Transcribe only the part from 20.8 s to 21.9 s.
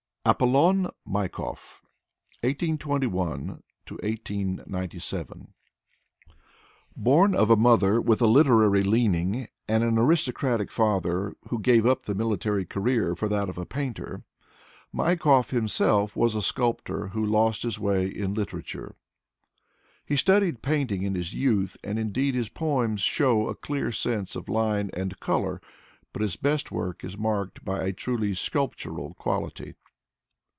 in his youth,